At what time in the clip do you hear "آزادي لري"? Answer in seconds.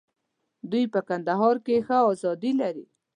2.11-2.85